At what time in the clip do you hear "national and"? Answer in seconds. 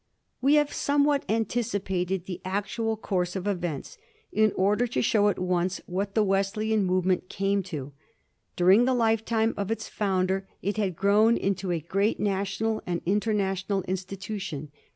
12.19-13.01